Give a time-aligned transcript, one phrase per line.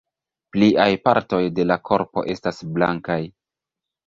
[0.55, 3.21] Pliaj partoj de la korpo estas blankaj.